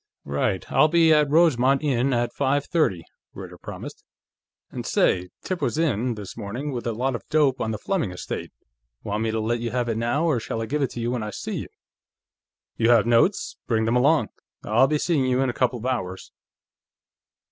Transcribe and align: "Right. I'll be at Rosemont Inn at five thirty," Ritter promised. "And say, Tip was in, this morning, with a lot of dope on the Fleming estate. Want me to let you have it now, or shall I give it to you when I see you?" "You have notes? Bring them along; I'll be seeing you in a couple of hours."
"Right. 0.25 0.65
I'll 0.71 0.87
be 0.87 1.13
at 1.13 1.29
Rosemont 1.29 1.83
Inn 1.83 2.11
at 2.11 2.33
five 2.33 2.65
thirty," 2.65 3.03
Ritter 3.35 3.59
promised. 3.59 4.03
"And 4.71 4.83
say, 4.83 5.29
Tip 5.43 5.61
was 5.61 5.77
in, 5.77 6.15
this 6.15 6.35
morning, 6.35 6.71
with 6.71 6.87
a 6.87 6.93
lot 6.93 7.13
of 7.15 7.21
dope 7.29 7.61
on 7.61 7.69
the 7.69 7.77
Fleming 7.77 8.09
estate. 8.09 8.51
Want 9.03 9.21
me 9.21 9.29
to 9.29 9.39
let 9.39 9.59
you 9.59 9.69
have 9.69 9.87
it 9.89 9.97
now, 9.97 10.25
or 10.25 10.39
shall 10.39 10.59
I 10.59 10.65
give 10.65 10.81
it 10.81 10.89
to 10.93 10.99
you 10.99 11.11
when 11.11 11.21
I 11.21 11.29
see 11.29 11.57
you?" 11.57 11.67
"You 12.77 12.89
have 12.89 13.05
notes? 13.05 13.57
Bring 13.67 13.85
them 13.85 13.95
along; 13.95 14.29
I'll 14.65 14.87
be 14.87 14.97
seeing 14.97 15.25
you 15.27 15.39
in 15.41 15.51
a 15.51 15.53
couple 15.53 15.77
of 15.77 15.85
hours." 15.85 16.31